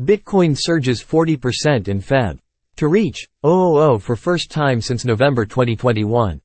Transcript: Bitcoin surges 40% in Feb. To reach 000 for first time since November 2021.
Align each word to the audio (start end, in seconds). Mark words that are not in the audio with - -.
Bitcoin 0.00 0.56
surges 0.58 1.04
40% 1.04 1.88
in 1.88 2.00
Feb. 2.00 2.38
To 2.76 2.88
reach 2.88 3.28
000 3.44 3.98
for 3.98 4.16
first 4.16 4.50
time 4.50 4.80
since 4.80 5.04
November 5.04 5.44
2021. 5.44 6.40